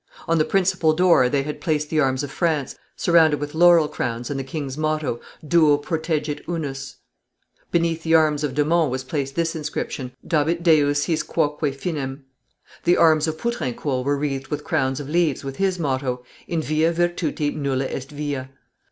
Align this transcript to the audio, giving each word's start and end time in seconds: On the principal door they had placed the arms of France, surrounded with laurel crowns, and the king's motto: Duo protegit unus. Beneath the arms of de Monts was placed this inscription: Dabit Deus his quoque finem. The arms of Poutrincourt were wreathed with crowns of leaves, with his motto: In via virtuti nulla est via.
On 0.27 0.39
the 0.39 0.45
principal 0.45 0.93
door 0.93 1.29
they 1.29 1.43
had 1.43 1.61
placed 1.61 1.91
the 1.91 1.99
arms 1.99 2.23
of 2.23 2.31
France, 2.31 2.73
surrounded 2.95 3.39
with 3.39 3.53
laurel 3.53 3.87
crowns, 3.87 4.31
and 4.31 4.39
the 4.39 4.43
king's 4.43 4.75
motto: 4.75 5.19
Duo 5.47 5.77
protegit 5.77 6.43
unus. 6.49 6.95
Beneath 7.69 8.01
the 8.01 8.15
arms 8.15 8.43
of 8.43 8.55
de 8.55 8.65
Monts 8.65 8.89
was 8.89 9.03
placed 9.03 9.35
this 9.35 9.55
inscription: 9.55 10.11
Dabit 10.27 10.63
Deus 10.63 11.03
his 11.03 11.21
quoque 11.21 11.61
finem. 11.75 12.23
The 12.83 12.97
arms 12.97 13.27
of 13.27 13.37
Poutrincourt 13.37 14.03
were 14.03 14.17
wreathed 14.17 14.47
with 14.47 14.63
crowns 14.63 14.99
of 14.99 15.07
leaves, 15.07 15.43
with 15.43 15.57
his 15.57 15.77
motto: 15.77 16.23
In 16.47 16.63
via 16.63 16.91
virtuti 16.91 17.55
nulla 17.55 17.85
est 17.85 18.09
via. 18.09 18.49